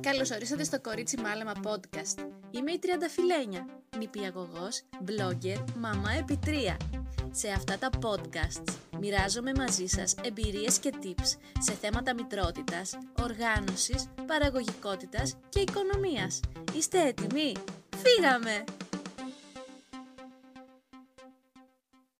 Καλώς 0.00 0.30
ορίσατε 0.30 0.64
στο 0.64 0.80
Κορίτσι 0.80 1.20
Μάλαμα 1.20 1.52
podcast. 1.64 2.26
Είμαι 2.50 2.72
η 2.72 2.78
Τριανταφυλένια, 2.78 3.66
νηπιαγωγός, 3.98 4.82
blogger, 5.06 5.64
μαμά 5.76 6.12
επί 6.12 6.38
Σε 7.30 7.48
αυτά 7.48 7.78
τα 7.78 7.90
podcasts 8.02 8.74
μοιράζομαι 8.98 9.52
μαζί 9.56 9.86
σας 9.86 10.14
εμπειρίες 10.24 10.78
και 10.78 10.92
tips 11.02 11.36
σε 11.58 11.72
θέματα 11.72 12.14
μητρότητας, 12.14 12.98
οργάνωσης, 13.22 14.06
παραγωγικότητας 14.26 15.36
και 15.48 15.60
οικονομίας. 15.60 16.40
Είστε 16.76 17.06
έτοιμοι; 17.06 17.52
Φύγαμε! 17.96 18.64